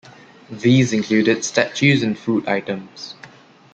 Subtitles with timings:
[0.49, 3.13] These included statues and food items.